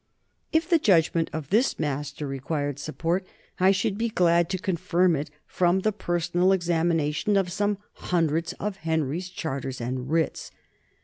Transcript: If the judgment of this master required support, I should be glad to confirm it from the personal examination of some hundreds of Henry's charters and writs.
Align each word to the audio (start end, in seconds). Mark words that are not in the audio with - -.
If 0.51 0.67
the 0.67 0.79
judgment 0.79 1.29
of 1.31 1.51
this 1.51 1.77
master 1.77 2.25
required 2.25 2.79
support, 2.79 3.23
I 3.59 3.69
should 3.69 3.99
be 3.99 4.09
glad 4.09 4.49
to 4.49 4.57
confirm 4.57 5.15
it 5.15 5.29
from 5.45 5.81
the 5.81 5.91
personal 5.91 6.53
examination 6.53 7.37
of 7.37 7.51
some 7.51 7.77
hundreds 8.09 8.53
of 8.53 8.77
Henry's 8.77 9.29
charters 9.29 9.79
and 9.79 10.09
writs. 10.09 10.49